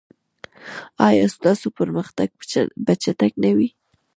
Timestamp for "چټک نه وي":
3.03-3.69